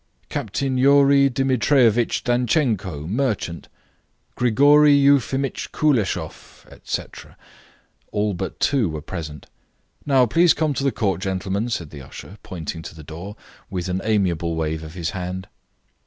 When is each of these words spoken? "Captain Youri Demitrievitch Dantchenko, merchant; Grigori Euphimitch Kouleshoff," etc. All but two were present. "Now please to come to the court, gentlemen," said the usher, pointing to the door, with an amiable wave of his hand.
"Captain 0.29 0.79
Youri 0.79 1.29
Demitrievitch 1.29 2.23
Dantchenko, 2.23 3.07
merchant; 3.07 3.67
Grigori 4.33 4.93
Euphimitch 4.95 5.71
Kouleshoff," 5.71 6.65
etc. 6.71 7.37
All 8.11 8.33
but 8.33 8.59
two 8.59 8.89
were 8.89 9.03
present. 9.03 9.45
"Now 10.03 10.25
please 10.25 10.53
to 10.55 10.55
come 10.59 10.73
to 10.73 10.83
the 10.83 10.91
court, 10.91 11.21
gentlemen," 11.21 11.69
said 11.69 11.91
the 11.91 12.01
usher, 12.01 12.39
pointing 12.41 12.81
to 12.81 12.95
the 12.95 13.03
door, 13.03 13.35
with 13.69 13.89
an 13.89 14.01
amiable 14.03 14.55
wave 14.55 14.81
of 14.81 14.95
his 14.95 15.11
hand. 15.11 15.47